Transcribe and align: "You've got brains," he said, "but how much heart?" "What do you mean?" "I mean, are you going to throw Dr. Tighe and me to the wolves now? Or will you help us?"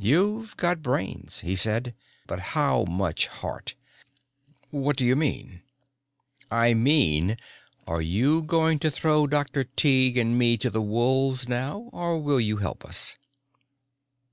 "You've 0.00 0.56
got 0.56 0.82
brains," 0.82 1.42
he 1.42 1.54
said, 1.54 1.94
"but 2.26 2.40
how 2.58 2.82
much 2.82 3.28
heart?" 3.28 3.76
"What 4.70 4.96
do 4.96 5.04
you 5.04 5.14
mean?" 5.14 5.62
"I 6.50 6.74
mean, 6.74 7.36
are 7.86 8.02
you 8.02 8.42
going 8.42 8.80
to 8.80 8.90
throw 8.90 9.28
Dr. 9.28 9.62
Tighe 9.62 10.16
and 10.16 10.36
me 10.36 10.56
to 10.56 10.68
the 10.68 10.82
wolves 10.82 11.46
now? 11.48 11.90
Or 11.92 12.18
will 12.18 12.40
you 12.40 12.56
help 12.56 12.84
us?" 12.84 13.14